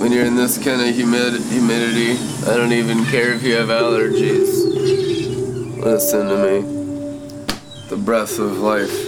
When 0.00 0.12
you're 0.12 0.24
in 0.24 0.34
this 0.34 0.56
kind 0.56 0.80
of 0.80 0.96
humid- 0.96 1.42
humidity, 1.42 2.12
I 2.50 2.56
don't 2.56 2.72
even 2.72 3.04
care 3.04 3.34
if 3.34 3.42
you 3.42 3.54
have 3.56 3.68
allergies. 3.68 4.48
Listen 5.76 6.26
to 6.26 6.38
me. 6.38 7.54
The 7.90 7.98
breath 7.98 8.38
of 8.38 8.60
life 8.60 8.98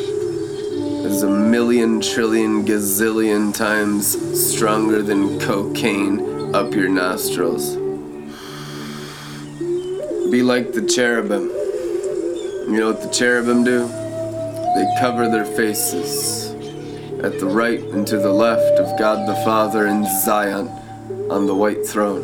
is 1.07 1.23
a 1.23 1.31
million 1.31 2.03
trillion 2.03 2.67
gazillion 2.67 3.55
times 3.55 4.05
stronger 4.39 5.01
than 5.01 5.41
cocaine 5.41 6.55
up 6.55 6.75
your 6.75 6.91
nostrils. 6.91 7.75
Be 10.31 10.43
like 10.43 10.75
the 10.75 10.83
cherubim. 10.83 11.49
You 12.71 12.81
know 12.81 12.89
what 12.89 13.01
the 13.01 13.09
cherubim 13.09 13.65
do? 13.65 13.89
They 13.89 14.87
cover 15.01 15.31
their 15.31 15.47
faces 15.47 16.53
at 17.25 17.41
the 17.41 17.47
right 17.47 17.81
and 17.81 18.07
to 18.09 18.19
the 18.19 18.33
left 18.33 18.79
of 18.79 18.99
God 18.99 19.27
the 19.27 19.37
Father 19.37 19.87
in 19.87 20.05
Zion 20.23 20.69
on 21.33 21.47
the 21.47 21.55
white 21.55 21.87
throne. 21.87 22.23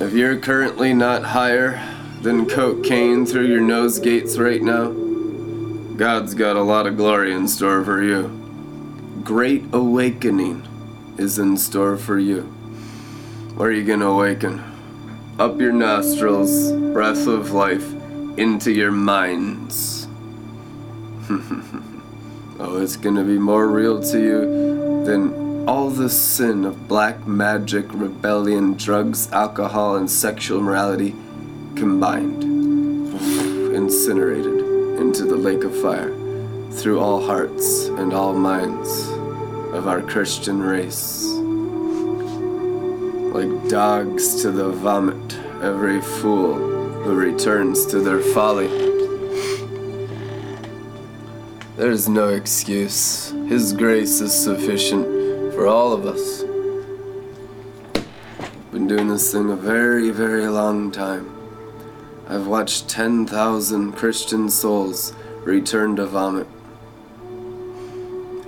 If 0.00 0.12
you're 0.12 0.38
currently 0.38 0.92
not 0.92 1.24
higher 1.24 1.80
than 2.20 2.46
cocaine 2.46 3.24
through 3.24 3.46
your 3.46 3.62
nose 3.62 3.98
gates 3.98 4.36
right 4.36 4.60
now, 4.60 4.90
God's 5.96 6.34
got 6.34 6.56
a 6.56 6.62
lot 6.62 6.86
of 6.86 6.98
glory 6.98 7.32
in 7.32 7.48
store 7.48 7.82
for 7.82 8.02
you. 8.02 8.28
Great 9.24 9.64
awakening 9.72 10.66
is 11.16 11.38
in 11.38 11.56
store 11.56 11.96
for 11.96 12.18
you. 12.18 12.42
Where 13.56 13.70
are 13.70 13.72
you 13.72 13.84
going 13.84 14.00
to 14.00 14.06
awaken? 14.06 14.62
Up 15.38 15.58
your 15.58 15.72
nostrils, 15.72 16.72
breath 16.92 17.26
of 17.26 17.52
life, 17.52 17.94
into 18.36 18.72
your 18.72 18.90
minds. 18.90 20.06
oh, 21.30 22.80
it's 22.82 22.96
going 22.96 23.16
to 23.16 23.24
be 23.24 23.38
more 23.38 23.68
real 23.68 24.02
to 24.02 24.20
you 24.20 25.04
than 25.04 25.49
all 25.70 25.88
the 25.88 26.10
sin 26.10 26.64
of 26.64 26.88
black 26.88 27.28
magic, 27.28 27.86
rebellion, 27.94 28.74
drugs, 28.74 29.30
alcohol, 29.30 29.94
and 29.94 30.10
sexual 30.10 30.60
morality 30.60 31.14
combined, 31.76 32.42
incinerated 33.72 34.58
into 34.98 35.24
the 35.26 35.36
lake 35.36 35.62
of 35.62 35.72
fire 35.80 36.12
through 36.72 36.98
all 36.98 37.24
hearts 37.24 37.84
and 38.00 38.12
all 38.12 38.34
minds 38.34 39.10
of 39.72 39.86
our 39.86 40.02
Christian 40.02 40.60
race. 40.60 41.22
Like 43.32 43.68
dogs 43.68 44.42
to 44.42 44.50
the 44.50 44.70
vomit, 44.70 45.38
every 45.62 46.00
fool 46.00 46.54
who 47.04 47.14
returns 47.14 47.86
to 47.86 48.00
their 48.00 48.18
folly. 48.18 48.66
There's 51.76 52.08
no 52.08 52.30
excuse. 52.30 53.30
His 53.46 53.72
grace 53.72 54.20
is 54.20 54.34
sufficient 54.34 55.19
for 55.60 55.66
all 55.66 55.92
of 55.92 56.06
us. 56.06 56.40
Been 58.72 58.88
doing 58.88 59.08
this 59.08 59.30
thing 59.30 59.50
a 59.50 59.56
very, 59.56 60.08
very 60.08 60.48
long 60.48 60.90
time. 60.90 61.36
I've 62.26 62.46
watched 62.46 62.88
10,000 62.88 63.92
Christian 63.92 64.48
souls 64.48 65.12
return 65.44 65.96
to 65.96 66.06
vomit. 66.06 66.46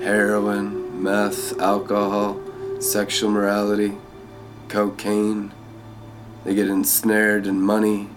Heroin, 0.02 1.02
meth, 1.02 1.60
alcohol, 1.60 2.40
sexual 2.80 3.30
morality, 3.30 3.98
cocaine. 4.68 5.52
They 6.44 6.54
get 6.54 6.70
ensnared 6.70 7.46
in 7.46 7.60
money. 7.60 8.08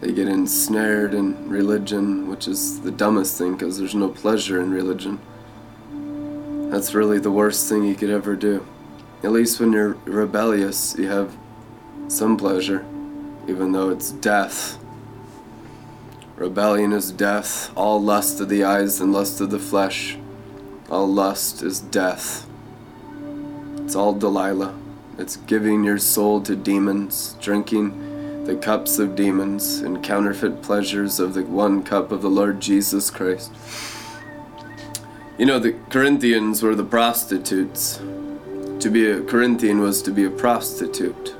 They 0.00 0.10
get 0.10 0.26
ensnared 0.26 1.14
in 1.14 1.48
religion, 1.48 2.26
which 2.26 2.48
is 2.48 2.80
the 2.80 2.90
dumbest 2.90 3.38
thing 3.38 3.52
because 3.52 3.78
there's 3.78 3.94
no 3.94 4.08
pleasure 4.08 4.60
in 4.60 4.72
religion. 4.72 5.20
That's 6.70 6.94
really 6.94 7.18
the 7.18 7.32
worst 7.32 7.68
thing 7.68 7.82
you 7.82 7.96
could 7.96 8.10
ever 8.10 8.36
do. 8.36 8.64
At 9.24 9.32
least 9.32 9.58
when 9.58 9.72
you're 9.72 9.96
rebellious, 10.04 10.94
you 10.96 11.08
have 11.08 11.36
some 12.06 12.36
pleasure, 12.36 12.86
even 13.48 13.72
though 13.72 13.90
it's 13.90 14.12
death. 14.12 14.78
Rebellion 16.36 16.92
is 16.92 17.10
death. 17.10 17.72
All 17.76 18.00
lust 18.00 18.40
of 18.40 18.48
the 18.48 18.62
eyes 18.62 19.00
and 19.00 19.12
lust 19.12 19.40
of 19.40 19.50
the 19.50 19.58
flesh. 19.58 20.16
All 20.88 21.08
lust 21.08 21.60
is 21.64 21.80
death. 21.80 22.48
It's 23.78 23.96
all 23.96 24.14
Delilah. 24.14 24.78
It's 25.18 25.36
giving 25.36 25.82
your 25.82 25.98
soul 25.98 26.40
to 26.42 26.54
demons, 26.54 27.34
drinking 27.40 28.44
the 28.44 28.54
cups 28.54 29.00
of 29.00 29.16
demons 29.16 29.80
and 29.80 30.04
counterfeit 30.04 30.62
pleasures 30.62 31.18
of 31.18 31.34
the 31.34 31.42
one 31.42 31.82
cup 31.82 32.12
of 32.12 32.22
the 32.22 32.30
Lord 32.30 32.60
Jesus 32.60 33.10
Christ. 33.10 33.50
You 35.40 35.46
know, 35.46 35.58
the 35.58 35.72
Corinthians 35.88 36.62
were 36.62 36.74
the 36.74 36.84
prostitutes. 36.84 37.96
To 38.80 38.90
be 38.90 39.10
a 39.10 39.22
Corinthian 39.22 39.80
was 39.80 40.02
to 40.02 40.10
be 40.10 40.24
a 40.24 40.30
prostitute. 40.30 41.34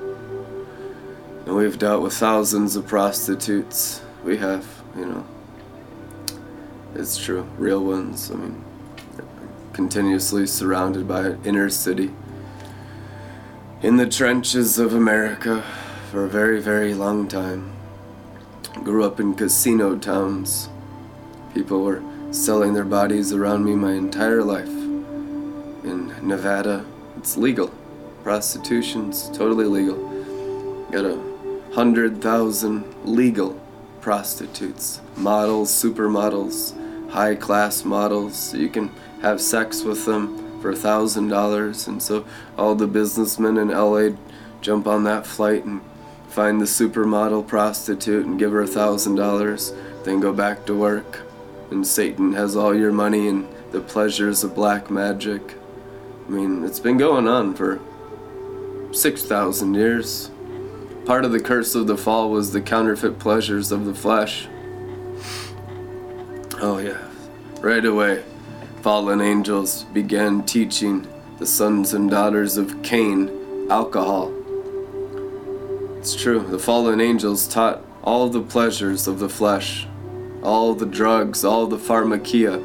And 1.45 1.55
we've 1.55 1.79
dealt 1.79 2.03
with 2.03 2.15
thousands 2.15 2.77
of 2.77 2.87
prostitutes. 2.87 4.01
We 4.25 4.39
have, 4.39 4.67
you 4.97 5.05
know. 5.05 5.27
It's 6.95 7.19
true, 7.19 7.43
real 7.59 7.85
ones. 7.85 8.31
I 8.31 8.37
mean, 8.37 8.65
continuously 9.75 10.47
surrounded 10.47 11.07
by 11.07 11.27
an 11.27 11.41
inner 11.45 11.69
city. 11.69 12.11
In 13.83 13.99
the 13.99 14.09
trenches 14.09 14.79
of 14.79 14.95
America 14.95 15.63
for 16.11 16.25
a 16.25 16.29
very, 16.29 16.63
very 16.63 16.95
long 16.95 17.29
time. 17.29 17.71
Grew 18.83 19.05
up 19.05 19.21
in 19.21 19.35
casino 19.35 19.99
towns. 19.99 20.71
People 21.53 21.83
were 21.83 22.03
selling 22.31 22.75
their 22.75 22.85
bodies 22.85 23.33
around 23.33 23.65
me 23.65 23.75
my 23.75 23.93
entire 23.93 24.45
life. 24.45 24.69
In 24.69 26.15
Nevada, 26.23 26.85
it's 27.17 27.37
legal. 27.37 27.73
Prostitution's 28.23 29.29
totally 29.31 29.65
legal. 29.65 29.97
Got 30.91 31.07
a 31.07 31.21
hundred 31.73 32.23
thousand 32.23 32.85
legal 33.05 33.61
prostitutes, 34.01 35.01
models, 35.17 35.71
supermodels, 35.71 37.11
high 37.11 37.35
class 37.35 37.85
models. 37.85 38.55
You 38.55 38.69
can 38.69 38.91
have 39.23 39.41
sex 39.41 39.83
with 39.83 40.05
them 40.07 40.61
for 40.61 40.71
a 40.71 40.77
thousand 40.77 41.29
dollars, 41.29 41.89
and 41.89 42.03
so 42.03 42.25
all 42.57 42.75
the 42.75 42.87
businessmen 42.87 43.57
in 43.57 43.69
LA 43.69 44.11
jump 44.61 44.87
on 44.87 45.05
that 45.05 45.27
flight 45.27 45.65
and 45.65 45.81
find 46.29 46.61
the 46.61 46.67
supermodel 46.67 47.47
prostitute 47.47 48.25
and 48.25 48.39
give 48.39 48.53
her 48.53 48.63
a 48.63 48.67
thousand 48.67 49.17
dollars, 49.17 49.73
then 50.05 50.21
go 50.21 50.33
back 50.33 50.65
to 50.67 50.75
work. 50.75 51.30
And 51.71 51.87
Satan 51.87 52.33
has 52.33 52.57
all 52.57 52.75
your 52.75 52.93
money 52.93 53.29
and 53.29 53.49
the 53.71 53.81
pleasures 53.81 54.43
of 54.43 54.55
black 54.55 54.91
magic. 54.91 55.55
I 56.27 56.31
mean, 56.31 56.65
it's 56.65 56.81
been 56.81 56.99
going 56.99 57.29
on 57.29 57.55
for 57.55 57.81
6,000 58.93 59.75
years. 59.75 60.31
Part 61.07 61.25
of 61.25 61.33
the 61.33 61.41
curse 61.41 61.75
of 61.75 61.87
the 61.87 61.97
fall 61.97 62.31
was 62.31 62.53
the 62.53 62.61
counterfeit 62.61 63.19
pleasures 63.19 63.73
of 63.73 63.85
the 63.85 63.95
flesh. 63.95 64.49
Oh, 66.61 66.79
yeah. 66.79 66.99
Right 67.61 67.85
away, 67.85 68.25
fallen 68.83 69.21
angels 69.21 69.85
began 69.85 70.45
teaching 70.45 71.07
the 71.39 71.47
sons 71.47 71.95
and 71.95 72.11
daughters 72.11 72.57
of 72.57 72.83
Cain 72.83 73.69
alcohol. 73.71 74.33
It's 75.99 76.15
true, 76.15 76.41
the 76.41 76.59
fallen 76.59 77.01
angels 77.01 77.47
taught 77.47 77.85
all 78.03 78.29
the 78.29 78.43
pleasures 78.43 79.07
of 79.07 79.19
the 79.19 79.29
flesh, 79.29 79.87
all 80.43 80.75
the 80.75 80.87
drugs, 80.87 81.45
all 81.45 81.67
the 81.67 81.77
pharmakeia. 81.77 82.65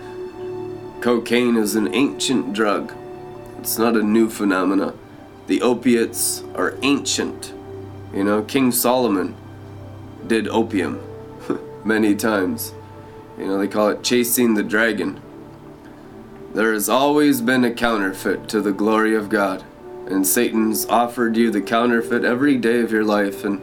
Cocaine 1.02 1.58
is 1.58 1.76
an 1.76 1.94
ancient 1.94 2.54
drug. 2.54 2.94
It's 3.60 3.78
not 3.78 3.98
a 3.98 4.04
new 4.04 4.30
phenomena. 4.30 4.94
The 5.48 5.62
opiates 5.62 6.44
are 6.56 6.78
ancient. 6.82 7.54
You 8.14 8.24
know, 8.24 8.44
King 8.44 8.72
Solomon 8.72 9.36
did 10.26 10.48
opium 10.48 11.02
many 11.86 12.16
times. 12.16 12.74
You 13.38 13.48
know, 13.48 13.58
they 13.58 13.68
call 13.68 13.90
it 13.90 14.04
chasing 14.04 14.54
the 14.54 14.64
dragon. 14.64 15.22
There 16.54 16.72
has 16.72 16.88
always 16.88 17.42
been 17.42 17.66
a 17.66 17.74
counterfeit 17.74 18.48
to 18.50 18.62
the 18.62 18.72
glory 18.72 19.14
of 19.14 19.28
God, 19.28 19.66
and 20.08 20.26
Satan's 20.26 20.86
offered 20.86 21.36
you 21.36 21.52
the 21.52 21.62
counterfeit 21.62 22.24
every 22.24 22.56
day 22.56 22.80
of 22.80 22.94
your 22.94 23.04
life, 23.04 23.44
and 23.44 23.62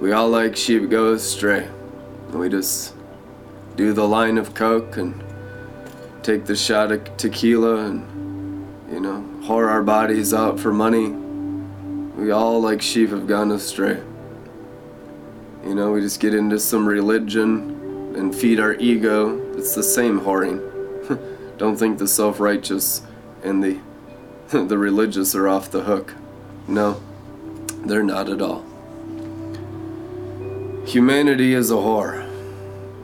we 0.00 0.10
all 0.10 0.28
like 0.28 0.56
sheep 0.56 0.90
go 0.90 1.12
astray. 1.12 1.68
And 2.28 2.40
we 2.40 2.48
just 2.48 2.93
do 3.76 3.92
the 3.92 4.06
line 4.06 4.38
of 4.38 4.54
coke 4.54 4.96
and 4.96 5.22
take 6.22 6.44
the 6.44 6.56
shot 6.56 6.92
of 6.92 7.16
tequila 7.16 7.86
and, 7.86 8.92
you 8.92 9.00
know, 9.00 9.24
whore 9.42 9.68
our 9.68 9.82
bodies 9.82 10.32
out 10.32 10.58
for 10.58 10.72
money. 10.72 11.08
We 12.16 12.30
all, 12.30 12.60
like 12.60 12.80
sheep, 12.80 13.10
have 13.10 13.26
gone 13.26 13.50
astray. 13.50 14.00
You 15.64 15.74
know, 15.74 15.92
we 15.92 16.00
just 16.00 16.20
get 16.20 16.34
into 16.34 16.58
some 16.58 16.86
religion 16.86 18.14
and 18.16 18.34
feed 18.34 18.60
our 18.60 18.74
ego. 18.74 19.40
It's 19.56 19.74
the 19.74 19.82
same 19.82 20.20
whoring. 20.20 20.60
Don't 21.58 21.76
think 21.76 21.98
the 21.98 22.08
self 22.08 22.38
righteous 22.38 23.02
and 23.42 23.62
the, 23.62 23.80
the 24.48 24.78
religious 24.78 25.34
are 25.34 25.48
off 25.48 25.70
the 25.70 25.82
hook. 25.82 26.14
No, 26.68 27.00
they're 27.84 28.02
not 28.02 28.28
at 28.28 28.40
all. 28.40 28.64
Humanity 30.86 31.54
is 31.54 31.70
a 31.70 31.74
whore. 31.74 32.23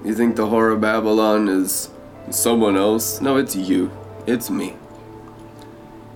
You 0.03 0.15
think 0.15 0.37
the 0.37 0.47
horror 0.47 0.77
Babylon 0.77 1.47
is 1.49 1.91
someone 2.31 2.75
else? 2.75 3.21
No, 3.21 3.37
it's 3.37 3.55
you. 3.55 3.91
It's 4.27 4.49
me. 4.49 4.77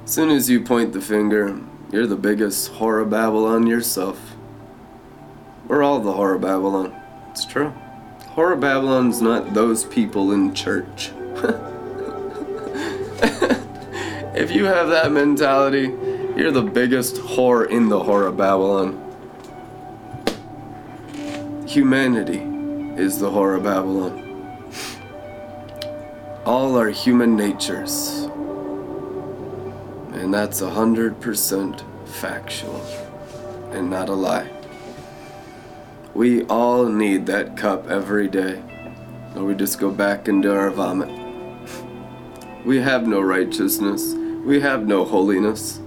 As 0.05 0.11
soon 0.11 0.31
as 0.31 0.49
you 0.49 0.63
point 0.63 0.95
the 0.95 1.03
finger, 1.03 1.61
you're 1.93 2.07
the 2.07 2.17
biggest 2.17 2.73
horror 2.73 3.05
Babylon 3.05 3.67
yourself. 3.67 4.37
We're 5.69 5.83
all 5.83 6.01
the 6.01 6.13
horror 6.13 6.39
Babylon. 6.39 6.99
It's 7.31 7.45
true. 7.45 7.75
Horror 8.29 8.57
Babylon's 8.57 9.21
not 9.21 9.53
those 9.53 9.85
people 9.85 10.33
in 10.33 10.55
church. 10.55 11.11
if 14.35 14.51
you 14.51 14.65
have 14.65 14.89
that 14.89 15.13
mentality, 15.13 15.93
you're 16.37 16.51
the 16.51 16.63
biggest 16.63 17.17
whore 17.17 17.69
in 17.69 17.91
the 17.91 18.03
horror 18.03 18.33
Babylon. 18.33 19.03
Humanity 21.67 22.54
is 22.97 23.19
the 23.19 23.31
horror 23.31 23.59
Babylon. 23.59 24.21
All 26.45 26.77
our 26.77 26.91
human 26.91 27.37
natures. 27.37 28.29
And 30.13 30.33
that's 30.33 30.61
a 30.61 30.71
hundred 30.71 31.21
percent 31.21 31.83
factual 32.07 32.81
and 33.73 33.91
not 33.91 34.09
a 34.09 34.15
lie. 34.15 34.49
We 36.15 36.45
all 36.45 36.87
need 36.87 37.27
that 37.27 37.57
cup 37.57 37.89
every 37.89 38.29
day, 38.29 38.63
or 39.35 39.45
we 39.45 39.55
just 39.55 39.81
go 39.81 39.91
back 39.91 40.29
into 40.29 40.55
our 40.55 40.71
vomit. 40.71 41.11
We 42.65 42.79
have 42.79 43.09
no 43.09 43.21
righteousness. 43.21 44.15
We 44.45 44.61
have 44.61 44.87
no 44.87 45.05
holiness. 45.05 45.81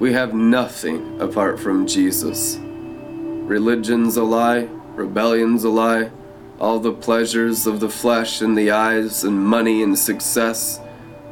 We 0.00 0.12
have 0.12 0.34
nothing 0.34 1.20
apart 1.20 1.60
from 1.60 1.86
Jesus. 1.86 2.58
Religion's 2.60 4.16
a 4.16 4.24
lie, 4.24 4.68
rebellion's 4.94 5.64
a 5.64 5.68
lie, 5.68 6.10
all 6.58 6.78
the 6.78 6.92
pleasures 6.92 7.66
of 7.66 7.80
the 7.80 7.90
flesh 7.90 8.40
and 8.40 8.56
the 8.56 8.70
eyes 8.70 9.24
and 9.24 9.44
money 9.44 9.82
and 9.82 9.98
success, 9.98 10.80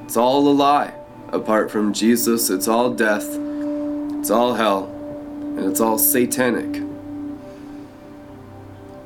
it's 0.05 0.17
all 0.17 0.49
a 0.49 0.51
lie. 0.51 0.95
Apart 1.29 1.71
from 1.71 1.93
Jesus, 1.93 2.51
it's 2.51 2.69
all 2.69 2.93
death, 2.93 3.27
it's 4.19 4.31
all 4.31 4.55
hell, 4.55 4.87
and 5.57 5.61
it's 5.61 5.81
all 5.81 5.99
satanic. 5.99 6.83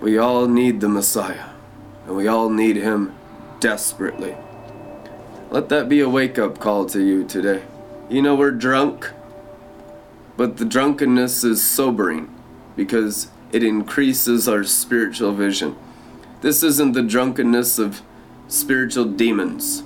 We 0.00 0.18
all 0.18 0.48
need 0.48 0.80
the 0.80 0.88
Messiah, 0.88 1.50
and 2.06 2.16
we 2.16 2.26
all 2.26 2.50
need 2.50 2.76
Him 2.76 3.16
desperately. 3.60 4.36
Let 5.50 5.68
that 5.68 5.88
be 5.88 6.00
a 6.00 6.08
wake 6.08 6.38
up 6.38 6.58
call 6.58 6.86
to 6.86 7.00
you 7.00 7.24
today. 7.24 7.62
You 8.08 8.22
know, 8.22 8.34
we're 8.34 8.50
drunk, 8.50 9.10
but 10.36 10.56
the 10.56 10.64
drunkenness 10.64 11.44
is 11.44 11.62
sobering 11.62 12.34
because 12.74 13.28
it 13.52 13.62
increases 13.62 14.48
our 14.48 14.64
spiritual 14.64 15.32
vision. 15.32 15.76
This 16.40 16.62
isn't 16.62 16.92
the 16.92 17.02
drunkenness 17.02 17.78
of 17.78 18.02
spiritual 18.48 19.04
demons 19.04 19.82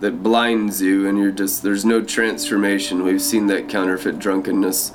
that 0.00 0.22
blinds 0.22 0.80
you 0.80 1.06
and 1.06 1.18
you're 1.18 1.30
just, 1.30 1.62
there's 1.62 1.84
no 1.84 2.02
transformation. 2.02 3.02
We've 3.04 3.22
seen 3.22 3.46
that 3.48 3.68
counterfeit 3.68 4.18
drunkenness 4.18 4.92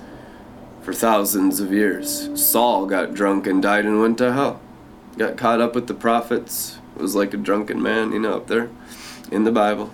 for 0.81 0.93
thousands 0.93 1.59
of 1.59 1.71
years. 1.71 2.29
Saul 2.39 2.85
got 2.85 3.13
drunk 3.13 3.47
and 3.47 3.61
died 3.61 3.85
and 3.85 3.99
went 3.99 4.17
to 4.19 4.33
hell. 4.33 4.61
Got 5.17 5.37
caught 5.37 5.61
up 5.61 5.75
with 5.75 5.87
the 5.87 5.93
prophets. 5.93 6.79
Was 6.95 7.15
like 7.15 7.33
a 7.33 7.37
drunken 7.37 7.81
man, 7.81 8.13
you 8.13 8.19
know, 8.19 8.37
up 8.37 8.47
there 8.47 8.69
in 9.31 9.43
the 9.43 9.51
Bible. 9.51 9.91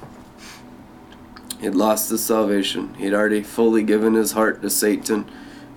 He'd 1.59 1.75
lost 1.75 2.09
his 2.09 2.23
salvation. 2.23 2.93
He'd 2.95 3.13
already 3.13 3.41
fully 3.41 3.83
given 3.83 4.13
his 4.13 4.33
heart 4.33 4.61
to 4.61 4.69
Satan 4.69 5.29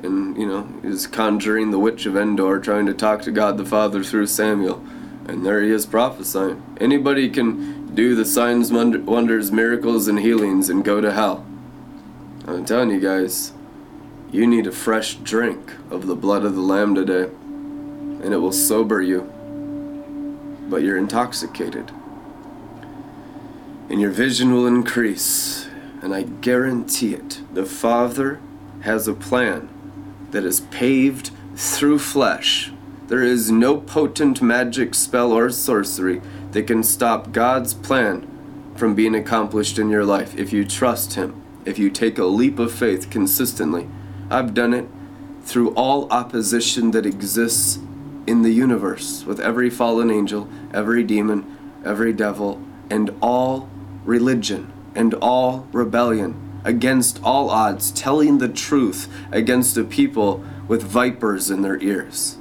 and, 0.04 0.36
you 0.36 0.46
know, 0.46 0.68
is 0.82 1.06
conjuring 1.06 1.70
the 1.70 1.78
witch 1.78 2.06
of 2.06 2.16
Endor, 2.16 2.60
trying 2.60 2.86
to 2.86 2.94
talk 2.94 3.22
to 3.22 3.32
God 3.32 3.56
the 3.56 3.64
Father 3.64 4.04
through 4.04 4.26
Samuel. 4.26 4.84
And 5.26 5.44
there 5.44 5.62
he 5.62 5.70
is 5.70 5.86
prophesying. 5.86 6.62
Anybody 6.78 7.30
can 7.30 7.94
do 7.94 8.14
the 8.14 8.24
signs, 8.24 8.70
wonders, 8.70 9.50
miracles, 9.50 10.06
and 10.06 10.20
healings 10.20 10.68
and 10.68 10.84
go 10.84 11.00
to 11.00 11.12
hell. 11.12 11.46
I'm 12.46 12.64
telling 12.64 12.90
you 12.90 13.00
guys, 13.00 13.52
you 14.30 14.46
need 14.46 14.66
a 14.66 14.72
fresh 14.72 15.14
drink 15.14 15.72
of 15.90 16.06
the 16.06 16.14
blood 16.14 16.44
of 16.44 16.54
the 16.54 16.60
Lamb 16.60 16.94
today, 16.94 17.24
and 17.24 18.34
it 18.34 18.38
will 18.38 18.52
sober 18.52 19.00
you. 19.00 19.32
But 20.68 20.82
you're 20.82 20.98
intoxicated. 20.98 21.90
And 23.88 24.00
your 24.00 24.10
vision 24.10 24.52
will 24.52 24.66
increase, 24.66 25.68
and 26.02 26.14
I 26.14 26.22
guarantee 26.22 27.14
it. 27.14 27.40
The 27.52 27.64
Father 27.64 28.40
has 28.80 29.08
a 29.08 29.14
plan 29.14 29.70
that 30.34 30.44
is 30.44 30.60
paved 30.60 31.30
through 31.56 31.98
flesh. 31.98 32.70
There 33.06 33.22
is 33.22 33.50
no 33.50 33.78
potent 33.78 34.42
magic 34.42 34.94
spell 34.94 35.32
or 35.32 35.48
sorcery 35.48 36.20
that 36.50 36.66
can 36.66 36.82
stop 36.82 37.32
God's 37.32 37.72
plan 37.72 38.28
from 38.76 38.94
being 38.94 39.14
accomplished 39.14 39.78
in 39.78 39.88
your 39.88 40.04
life 40.04 40.36
if 40.36 40.52
you 40.52 40.64
trust 40.64 41.14
Him, 41.14 41.40
if 41.64 41.78
you 41.78 41.88
take 41.88 42.18
a 42.18 42.24
leap 42.24 42.58
of 42.58 42.72
faith 42.72 43.08
consistently 43.10 43.88
I've 44.30 44.54
done 44.54 44.74
it 44.74 44.88
through 45.42 45.74
all 45.74 46.10
opposition 46.10 46.90
that 46.92 47.06
exists 47.06 47.78
in 48.26 48.42
the 48.42 48.50
universe 48.50 49.24
with 49.24 49.38
every 49.38 49.68
fallen 49.70 50.10
angel, 50.10 50.48
every 50.72 51.04
demon, 51.04 51.44
every 51.84 52.12
devil, 52.12 52.60
and 52.90 53.14
all 53.20 53.68
religion 54.04 54.72
and 54.94 55.14
all 55.14 55.68
rebellion 55.72 56.43
against 56.64 57.20
all 57.22 57.50
odds, 57.50 57.90
telling 57.92 58.38
the 58.38 58.48
truth 58.48 59.08
against 59.30 59.76
a 59.76 59.84
people 59.84 60.42
with 60.66 60.82
vipers 60.82 61.50
in 61.50 61.62
their 61.62 61.80
ears. 61.82 62.38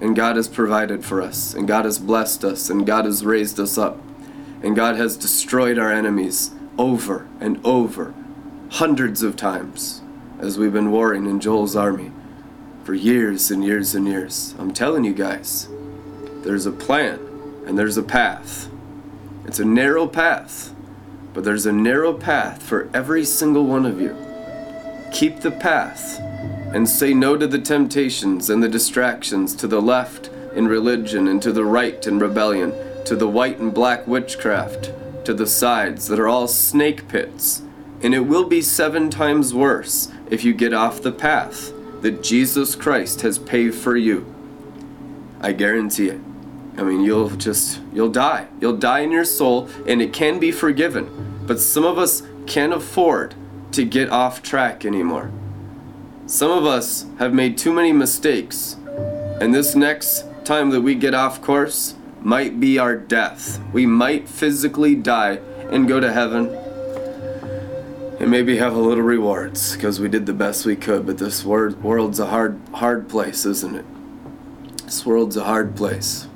And 0.00 0.16
God 0.16 0.36
has 0.36 0.48
provided 0.48 1.04
for 1.04 1.22
us, 1.22 1.54
and 1.54 1.68
God 1.68 1.84
has 1.84 1.98
blessed 1.98 2.44
us, 2.44 2.68
and 2.68 2.86
God 2.86 3.04
has 3.04 3.24
raised 3.24 3.60
us 3.60 3.78
up, 3.78 4.00
and 4.62 4.74
God 4.74 4.96
has 4.96 5.16
destroyed 5.16 5.78
our 5.78 5.92
enemies 5.92 6.50
over 6.78 7.26
and 7.40 7.64
over, 7.64 8.14
hundreds 8.70 9.22
of 9.22 9.36
times 9.36 10.02
as 10.38 10.58
we've 10.58 10.72
been 10.72 10.90
warring 10.90 11.26
in 11.26 11.40
Joel's 11.40 11.76
army 11.76 12.12
for 12.84 12.94
years 12.94 13.50
and 13.50 13.64
years 13.64 13.94
and 13.94 14.06
years. 14.06 14.54
I'm 14.58 14.72
telling 14.72 15.04
you 15.04 15.14
guys, 15.14 15.68
there's 16.42 16.66
a 16.66 16.72
plan 16.72 17.18
and 17.66 17.78
there's 17.78 17.96
a 17.96 18.02
path. 18.02 18.68
It's 19.44 19.58
a 19.58 19.64
narrow 19.64 20.06
path, 20.06 20.74
but 21.36 21.44
there's 21.44 21.66
a 21.66 21.72
narrow 21.72 22.14
path 22.14 22.62
for 22.62 22.88
every 22.94 23.22
single 23.22 23.66
one 23.66 23.84
of 23.84 24.00
you. 24.00 24.16
Keep 25.12 25.40
the 25.40 25.50
path 25.50 26.18
and 26.72 26.88
say 26.88 27.12
no 27.12 27.36
to 27.36 27.46
the 27.46 27.58
temptations 27.58 28.48
and 28.48 28.62
the 28.62 28.70
distractions 28.70 29.54
to 29.54 29.66
the 29.66 29.82
left 29.82 30.30
in 30.54 30.66
religion 30.66 31.28
and 31.28 31.42
to 31.42 31.52
the 31.52 31.66
right 31.66 32.06
in 32.06 32.18
rebellion, 32.18 32.72
to 33.04 33.14
the 33.14 33.28
white 33.28 33.58
and 33.58 33.74
black 33.74 34.06
witchcraft, 34.06 34.90
to 35.26 35.34
the 35.34 35.46
sides 35.46 36.08
that 36.08 36.18
are 36.18 36.26
all 36.26 36.48
snake 36.48 37.06
pits. 37.06 37.60
And 38.00 38.14
it 38.14 38.20
will 38.20 38.46
be 38.46 38.62
seven 38.62 39.10
times 39.10 39.52
worse 39.52 40.10
if 40.30 40.42
you 40.42 40.54
get 40.54 40.72
off 40.72 41.02
the 41.02 41.12
path 41.12 41.70
that 42.00 42.22
Jesus 42.22 42.74
Christ 42.74 43.20
has 43.20 43.38
paved 43.38 43.76
for 43.76 43.94
you. 43.94 44.24
I 45.42 45.52
guarantee 45.52 46.08
it. 46.08 46.20
I 46.78 46.82
mean, 46.82 47.02
you'll 47.02 47.28
just, 47.28 47.82
you'll 47.92 48.10
die. 48.10 48.48
You'll 48.58 48.78
die 48.78 49.00
in 49.00 49.10
your 49.10 49.26
soul, 49.26 49.68
and 49.86 50.00
it 50.00 50.14
can 50.14 50.38
be 50.38 50.50
forgiven. 50.50 51.25
But 51.46 51.60
some 51.60 51.84
of 51.84 51.98
us 51.98 52.22
can't 52.46 52.72
afford 52.72 53.34
to 53.72 53.84
get 53.84 54.10
off 54.10 54.42
track 54.42 54.84
anymore. 54.84 55.30
Some 56.26 56.50
of 56.50 56.66
us 56.66 57.06
have 57.18 57.32
made 57.32 57.56
too 57.56 57.72
many 57.72 57.92
mistakes, 57.92 58.76
and 59.40 59.54
this 59.54 59.76
next 59.76 60.24
time 60.44 60.70
that 60.70 60.80
we 60.80 60.96
get 60.96 61.14
off 61.14 61.40
course 61.40 61.94
might 62.20 62.58
be 62.58 62.78
our 62.78 62.96
death. 62.96 63.60
We 63.72 63.86
might 63.86 64.28
physically 64.28 64.96
die 64.96 65.38
and 65.70 65.86
go 65.86 66.00
to 66.00 66.12
heaven 66.12 66.48
and 68.18 68.28
maybe 68.28 68.56
have 68.56 68.74
a 68.74 68.80
little 68.80 69.04
rewards 69.04 69.76
because 69.76 70.00
we 70.00 70.08
did 70.08 70.26
the 70.26 70.32
best 70.32 70.66
we 70.66 70.74
could. 70.74 71.06
But 71.06 71.18
this 71.18 71.44
wor- 71.44 71.70
world's 71.70 72.18
a 72.18 72.26
hard, 72.26 72.60
hard 72.74 73.08
place, 73.08 73.46
isn't 73.46 73.76
it? 73.76 73.84
This 74.84 75.06
world's 75.06 75.36
a 75.36 75.44
hard 75.44 75.76
place. 75.76 76.26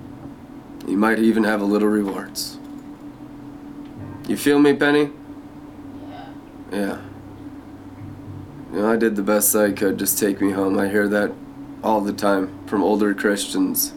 You 0.86 0.96
might 0.96 1.18
even 1.18 1.42
have 1.42 1.60
a 1.60 1.64
little 1.64 1.88
rewards. 1.88 2.59
You 4.30 4.36
feel 4.36 4.60
me, 4.60 4.74
Penny? 4.74 5.10
Yeah. 6.08 6.28
Yeah. 6.70 7.00
You 8.72 8.78
know, 8.78 8.92
I 8.92 8.94
did 8.94 9.16
the 9.16 9.24
best 9.24 9.56
I 9.56 9.72
could. 9.72 9.98
Just 9.98 10.20
take 10.20 10.40
me 10.40 10.52
home. 10.52 10.78
I 10.78 10.88
hear 10.88 11.08
that 11.08 11.32
all 11.82 12.00
the 12.00 12.12
time 12.12 12.64
from 12.68 12.80
older 12.80 13.12
Christians. 13.12 13.92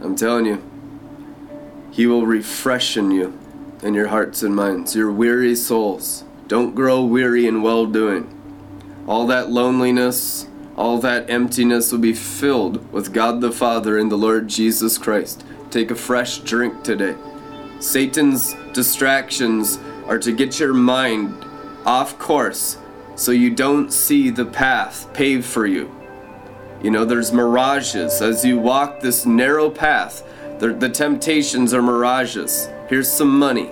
I'm 0.00 0.14
telling 0.14 0.46
you, 0.46 0.62
He 1.90 2.06
will 2.06 2.22
refreshen 2.22 3.10
you 3.10 3.36
in 3.82 3.94
your 3.94 4.06
hearts 4.06 4.44
and 4.44 4.54
minds, 4.54 4.94
your 4.94 5.10
weary 5.10 5.56
souls. 5.56 6.22
Don't 6.46 6.76
grow 6.76 7.04
weary 7.04 7.48
in 7.48 7.60
well 7.60 7.86
doing. 7.86 8.30
All 9.08 9.26
that 9.26 9.50
loneliness, 9.50 10.46
all 10.76 10.98
that 10.98 11.28
emptiness 11.28 11.90
will 11.90 11.98
be 11.98 12.14
filled 12.14 12.92
with 12.92 13.12
God 13.12 13.40
the 13.40 13.50
Father 13.50 13.98
and 13.98 14.08
the 14.08 14.16
Lord 14.16 14.46
Jesus 14.46 14.98
Christ. 14.98 15.44
Take 15.72 15.90
a 15.90 15.96
fresh 15.96 16.38
drink 16.38 16.84
today. 16.84 17.16
Satan's 17.84 18.54
distractions 18.72 19.78
are 20.06 20.18
to 20.18 20.32
get 20.32 20.58
your 20.58 20.72
mind 20.72 21.44
off 21.84 22.18
course 22.18 22.78
so 23.14 23.30
you 23.30 23.50
don't 23.50 23.92
see 23.92 24.30
the 24.30 24.46
path 24.46 25.12
paved 25.12 25.44
for 25.44 25.66
you. 25.66 25.94
You 26.82 26.90
know, 26.90 27.04
there's 27.04 27.30
mirages. 27.30 28.22
As 28.22 28.42
you 28.42 28.58
walk 28.58 29.00
this 29.00 29.26
narrow 29.26 29.68
path, 29.68 30.26
the 30.58 30.88
temptations 30.88 31.74
are 31.74 31.82
mirages. 31.82 32.68
Here's 32.88 33.10
some 33.10 33.38
money. 33.38 33.68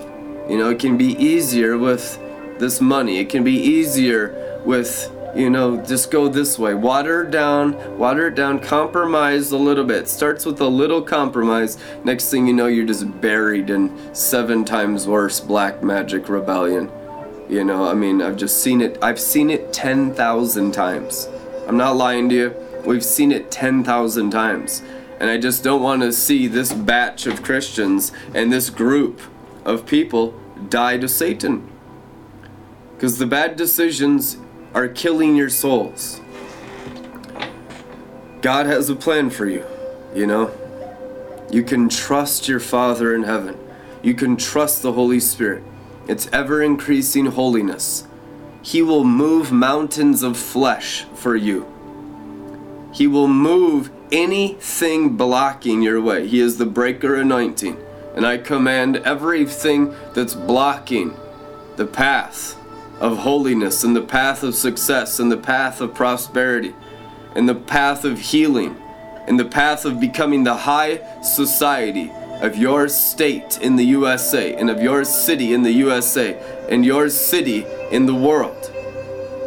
You 0.48 0.58
know, 0.58 0.68
it 0.68 0.78
can 0.78 0.98
be 0.98 1.12
easier 1.14 1.78
with 1.78 2.18
this 2.58 2.82
money. 2.82 3.18
It 3.18 3.30
can 3.30 3.42
be 3.42 3.54
easier 3.54 4.60
with 4.64 5.10
you 5.34 5.48
know, 5.48 5.78
just 5.78 6.10
go 6.10 6.28
this 6.28 6.58
way. 6.58 6.74
Water 6.74 7.22
it 7.22 7.30
down, 7.30 7.98
water 7.98 8.28
it 8.28 8.34
down, 8.34 8.58
compromise 8.58 9.50
a 9.50 9.56
little 9.56 9.84
bit. 9.84 10.08
Starts 10.08 10.44
with 10.44 10.60
a 10.60 10.68
little 10.68 11.00
compromise. 11.00 11.78
Next 12.04 12.30
thing 12.30 12.46
you 12.46 12.52
know, 12.52 12.66
you're 12.66 12.86
just 12.86 13.20
buried 13.20 13.70
in 13.70 14.14
seven 14.14 14.64
times 14.64 15.06
worse 15.06 15.40
black 15.40 15.82
magic 15.82 16.28
rebellion. 16.28 16.90
You 17.48 17.64
know, 17.64 17.84
I 17.84 17.94
mean, 17.94 18.20
I've 18.20 18.36
just 18.36 18.62
seen 18.62 18.80
it. 18.80 18.98
I've 19.02 19.20
seen 19.20 19.50
it 19.50 19.72
10,000 19.72 20.72
times. 20.72 21.28
I'm 21.66 21.76
not 21.76 21.96
lying 21.96 22.28
to 22.28 22.34
you. 22.34 22.54
We've 22.84 23.04
seen 23.04 23.32
it 23.32 23.50
10,000 23.50 24.30
times. 24.30 24.82
And 25.18 25.30
I 25.30 25.38
just 25.38 25.62
don't 25.62 25.82
want 25.82 26.02
to 26.02 26.12
see 26.12 26.46
this 26.46 26.72
batch 26.72 27.26
of 27.26 27.42
Christians 27.42 28.12
and 28.34 28.52
this 28.52 28.70
group 28.70 29.20
of 29.64 29.86
people 29.86 30.38
die 30.68 30.98
to 30.98 31.08
Satan. 31.08 31.70
Because 32.94 33.18
the 33.18 33.26
bad 33.26 33.56
decisions 33.56 34.36
are 34.74 34.88
killing 34.88 35.36
your 35.36 35.50
souls. 35.50 36.20
God 38.40 38.66
has 38.66 38.88
a 38.88 38.96
plan 38.96 39.30
for 39.30 39.46
you, 39.46 39.64
you 40.14 40.26
know? 40.26 40.50
You 41.50 41.62
can 41.62 41.88
trust 41.88 42.48
your 42.48 42.60
Father 42.60 43.14
in 43.14 43.24
heaven. 43.24 43.58
You 44.02 44.14
can 44.14 44.36
trust 44.36 44.82
the 44.82 44.92
Holy 44.92 45.20
Spirit. 45.20 45.62
It's 46.08 46.28
ever 46.32 46.62
increasing 46.62 47.26
holiness. 47.26 48.06
He 48.62 48.82
will 48.82 49.04
move 49.04 49.52
mountains 49.52 50.22
of 50.22 50.36
flesh 50.36 51.04
for 51.14 51.36
you. 51.36 51.66
He 52.92 53.06
will 53.06 53.28
move 53.28 53.90
anything 54.10 55.16
blocking 55.16 55.82
your 55.82 56.00
way. 56.00 56.26
He 56.26 56.40
is 56.40 56.58
the 56.58 56.66
breaker 56.66 57.14
anointing. 57.14 57.76
And 58.14 58.26
I 58.26 58.38
command 58.38 58.96
everything 58.98 59.94
that's 60.14 60.34
blocking 60.34 61.16
the 61.76 61.86
path 61.86 62.56
of 63.02 63.18
holiness 63.18 63.82
and 63.82 63.96
the 63.96 64.00
path 64.00 64.44
of 64.44 64.54
success 64.54 65.18
and 65.18 65.30
the 65.30 65.36
path 65.36 65.80
of 65.80 65.92
prosperity 65.92 66.72
and 67.34 67.48
the 67.48 67.54
path 67.54 68.04
of 68.04 68.20
healing 68.20 68.80
and 69.26 69.40
the 69.40 69.44
path 69.44 69.84
of 69.84 69.98
becoming 69.98 70.44
the 70.44 70.54
high 70.54 71.20
society 71.20 72.12
of 72.40 72.56
your 72.56 72.88
state 72.88 73.58
in 73.60 73.74
the 73.74 73.84
USA 73.86 74.54
and 74.54 74.70
of 74.70 74.80
your 74.80 75.04
city 75.04 75.52
in 75.52 75.64
the 75.64 75.72
USA 75.72 76.40
and 76.68 76.84
your 76.84 77.08
city 77.08 77.66
in 77.90 78.06
the 78.06 78.14
world. 78.14 78.72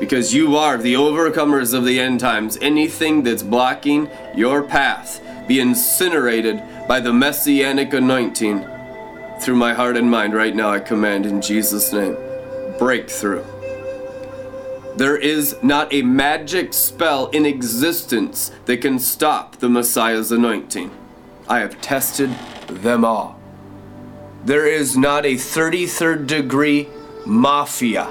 Because 0.01 0.33
you 0.33 0.57
are 0.57 0.77
the 0.77 0.95
overcomers 0.95 1.73
of 1.73 1.85
the 1.85 1.97
end 1.97 2.19
times. 2.19 2.57
Anything 2.61 3.23
that's 3.23 3.41
blocking 3.41 4.09
your 4.35 4.63
path 4.63 5.21
be 5.47 5.61
incinerated 5.61 6.61
by 6.89 6.99
the 6.99 7.13
messianic 7.13 7.93
anointing 7.93 8.67
through 9.39 9.55
my 9.55 9.73
heart 9.73 9.95
and 9.95 10.11
mind 10.11 10.33
right 10.33 10.53
now. 10.53 10.71
I 10.71 10.79
command 10.79 11.25
in 11.25 11.41
Jesus' 11.41 11.93
name 11.93 12.17
breakthrough. 12.77 13.43
There 14.95 15.17
is 15.17 15.57
not 15.61 15.93
a 15.93 16.03
magic 16.03 16.73
spell 16.73 17.27
in 17.27 17.45
existence 17.45 18.51
that 18.65 18.77
can 18.77 18.97
stop 18.97 19.57
the 19.57 19.67
Messiah's 19.67 20.31
anointing. 20.31 20.89
I 21.49 21.59
have 21.59 21.81
tested 21.81 22.31
them 22.69 23.03
all. 23.03 23.39
There 24.45 24.65
is 24.65 24.95
not 24.95 25.25
a 25.25 25.33
33rd 25.33 26.27
degree 26.27 26.87
mafia, 27.25 28.07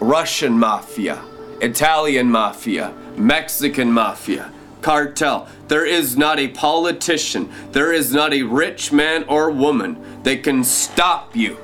Russian 0.00 0.58
mafia, 0.58 1.22
Italian 1.60 2.30
mafia, 2.30 2.92
Mexican 3.16 3.90
mafia, 3.90 4.52
cartel. 4.82 5.48
There 5.68 5.86
is 5.86 6.18
not 6.18 6.38
a 6.38 6.48
politician, 6.48 7.50
there 7.72 7.92
is 7.92 8.12
not 8.12 8.34
a 8.34 8.42
rich 8.42 8.92
man 8.92 9.24
or 9.24 9.50
woman 9.50 10.22
that 10.24 10.42
can 10.42 10.64
stop 10.64 11.34
you 11.34 11.56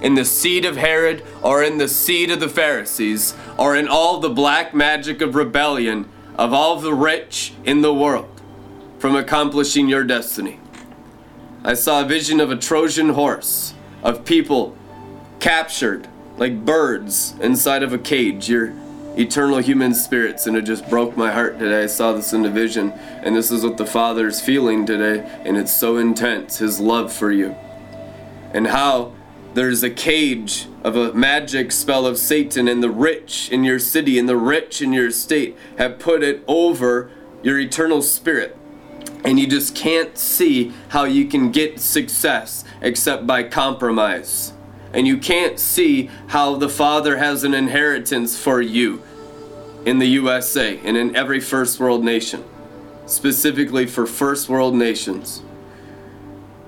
in 0.00 0.14
the 0.14 0.24
seed 0.24 0.64
of 0.64 0.76
Herod 0.76 1.22
or 1.42 1.62
in 1.62 1.78
the 1.78 1.88
seed 1.88 2.30
of 2.30 2.40
the 2.40 2.48
Pharisees 2.48 3.34
or 3.56 3.76
in 3.76 3.88
all 3.88 4.18
the 4.18 4.30
black 4.30 4.74
magic 4.74 5.20
of 5.20 5.34
rebellion 5.34 6.08
of 6.36 6.54
all 6.54 6.76
the 6.76 6.94
rich 6.94 7.52
in 7.64 7.82
the 7.82 7.92
world 7.92 8.40
from 8.98 9.14
accomplishing 9.14 9.88
your 9.88 10.04
destiny. 10.04 10.58
I 11.62 11.74
saw 11.74 12.00
a 12.02 12.06
vision 12.06 12.40
of 12.40 12.50
a 12.50 12.56
Trojan 12.56 13.10
horse, 13.10 13.74
of 14.02 14.24
people 14.24 14.76
captured 15.40 16.08
like 16.38 16.64
birds 16.64 17.34
inside 17.40 17.82
of 17.82 17.92
a 17.92 17.98
cage, 17.98 18.48
your 18.48 18.72
eternal 19.18 19.58
human 19.58 19.92
spirits, 19.92 20.46
and 20.46 20.56
it 20.56 20.62
just 20.62 20.88
broke 20.88 21.16
my 21.16 21.30
heart 21.30 21.58
today. 21.58 21.82
I 21.82 21.86
saw 21.86 22.12
this 22.12 22.32
in 22.32 22.46
a 22.46 22.50
vision, 22.50 22.92
and 22.92 23.36
this 23.36 23.50
is 23.50 23.62
what 23.62 23.76
the 23.76 23.84
Father's 23.84 24.40
feeling 24.40 24.86
today, 24.86 25.20
and 25.44 25.58
it's 25.58 25.72
so 25.72 25.98
intense 25.98 26.58
his 26.58 26.80
love 26.80 27.12
for 27.12 27.30
you. 27.30 27.54
And 28.54 28.66
how 28.66 29.12
there's 29.54 29.82
a 29.82 29.90
cage 29.90 30.68
of 30.84 30.96
a 30.96 31.12
magic 31.12 31.72
spell 31.72 32.06
of 32.06 32.18
Satan, 32.18 32.68
and 32.68 32.82
the 32.82 32.90
rich 32.90 33.50
in 33.50 33.64
your 33.64 33.78
city 33.78 34.18
and 34.18 34.28
the 34.28 34.36
rich 34.36 34.80
in 34.80 34.92
your 34.92 35.10
state 35.10 35.56
have 35.76 35.98
put 35.98 36.22
it 36.22 36.44
over 36.46 37.10
your 37.42 37.58
eternal 37.58 38.00
spirit. 38.02 38.56
And 39.24 39.38
you 39.38 39.46
just 39.46 39.74
can't 39.74 40.16
see 40.16 40.72
how 40.90 41.04
you 41.04 41.26
can 41.26 41.50
get 41.50 41.80
success 41.80 42.64
except 42.80 43.26
by 43.26 43.42
compromise. 43.42 44.52
And 44.92 45.06
you 45.06 45.18
can't 45.18 45.58
see 45.58 46.10
how 46.28 46.56
the 46.56 46.68
Father 46.68 47.18
has 47.18 47.44
an 47.44 47.54
inheritance 47.54 48.38
for 48.38 48.60
you 48.60 49.02
in 49.84 49.98
the 49.98 50.06
USA 50.06 50.78
and 50.84 50.96
in 50.96 51.14
every 51.16 51.40
first 51.40 51.80
world 51.80 52.04
nation, 52.04 52.44
specifically 53.06 53.86
for 53.86 54.06
first 54.06 54.48
world 54.48 54.74
nations. 54.74 55.42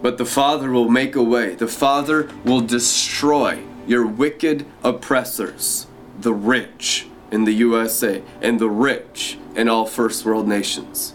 But 0.02 0.18
the 0.18 0.26
Father 0.26 0.70
will 0.70 0.88
make 0.88 1.14
a 1.14 1.22
way. 1.22 1.54
The 1.54 1.68
Father 1.68 2.28
will 2.44 2.60
destroy 2.60 3.62
your 3.86 4.04
wicked 4.04 4.66
oppressors, 4.82 5.86
the 6.20 6.34
rich 6.34 7.06
in 7.30 7.44
the 7.44 7.52
USA 7.52 8.22
and 8.40 8.60
the 8.60 8.68
rich 8.68 9.38
in 9.54 9.68
all 9.68 9.86
first 9.86 10.24
world 10.24 10.46
nations. 10.46 11.14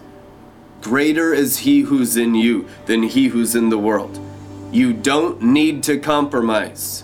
Greater 0.82 1.34
is 1.34 1.60
he 1.60 1.82
who's 1.82 2.15
in 2.15 2.34
you 2.34 2.67
than 2.86 3.03
he 3.03 3.27
who's 3.27 3.56
in 3.56 3.70
the 3.70 3.77
world. 3.77 4.20
You 4.72 4.94
don't 4.94 5.41
need 5.41 5.84
to 5.84 6.00
compromise. 6.00 7.03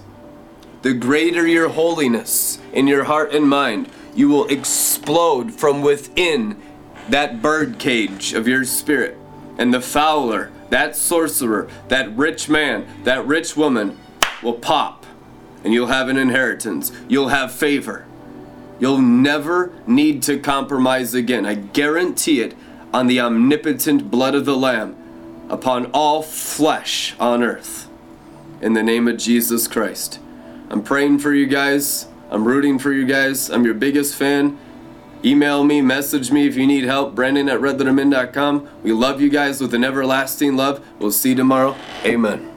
The 0.83 0.93
greater 0.93 1.47
your 1.47 1.69
holiness 1.69 2.59
in 2.71 2.87
your 2.87 3.05
heart 3.05 3.33
and 3.33 3.47
mind, 3.47 3.89
you 4.15 4.29
will 4.29 4.47
explode 4.47 5.53
from 5.53 5.81
within 5.81 6.61
that 7.09 7.41
birdcage 7.41 8.33
of 8.33 8.47
your 8.47 8.63
spirit. 8.65 9.17
And 9.57 9.73
the 9.73 9.81
fowler 9.81 10.51
that 10.69 10.95
sorcerer, 10.95 11.69
that 11.87 12.15
rich 12.15 12.49
man, 12.49 12.87
that 13.03 13.25
rich 13.25 13.55
woman 13.55 13.99
will 14.41 14.53
pop 14.53 15.03
and 15.63 15.73
you'll 15.73 15.87
have 15.87 16.09
an 16.09 16.17
inheritance. 16.17 16.91
You'll 17.07 17.29
have 17.29 17.51
favor. 17.53 18.05
You'll 18.79 19.01
never 19.01 19.73
need 19.87 20.21
to 20.23 20.39
compromise 20.39 21.13
again. 21.13 21.45
I 21.45 21.55
guarantee 21.55 22.41
it 22.41 22.55
on 22.93 23.07
the 23.07 23.19
omnipotent 23.19 24.11
blood 24.11 24.35
of 24.35 24.45
the 24.45 24.57
Lamb 24.57 24.97
upon 25.49 25.87
all 25.87 26.21
flesh 26.21 27.15
on 27.19 27.43
earth. 27.43 27.89
In 28.61 28.73
the 28.73 28.83
name 28.83 29.07
of 29.07 29.17
Jesus 29.17 29.67
Christ. 29.67 30.19
I'm 30.69 30.83
praying 30.83 31.19
for 31.19 31.33
you 31.33 31.45
guys. 31.45 32.07
I'm 32.29 32.45
rooting 32.45 32.79
for 32.79 32.91
you 32.91 33.05
guys. 33.05 33.49
I'm 33.49 33.63
your 33.63 33.73
biggest 33.73 34.15
fan. 34.15 34.57
Email 35.25 35.63
me, 35.63 35.81
message 35.81 36.31
me 36.31 36.47
if 36.47 36.57
you 36.57 36.67
need 36.67 36.83
help. 36.83 37.15
Brandon 37.15 37.47
at 37.47 37.59
redlettermin.com. 37.59 38.69
We 38.83 38.91
love 38.91 39.21
you 39.21 39.29
guys 39.29 39.61
with 39.61 39.73
an 39.73 39.83
everlasting 39.83 40.55
love. 40.55 40.85
We'll 40.99 41.11
see 41.11 41.29
you 41.29 41.35
tomorrow. 41.35 41.75
Amen. 42.05 42.52